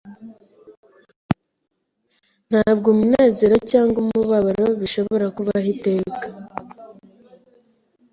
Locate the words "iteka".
5.75-6.27